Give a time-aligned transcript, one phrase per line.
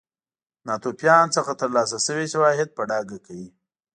[0.67, 3.49] ناتوفیان څخه ترلاسه شوي شواهد په ډاګه کوي.